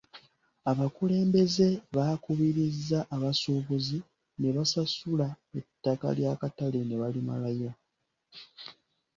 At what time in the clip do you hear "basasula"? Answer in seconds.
4.55-5.27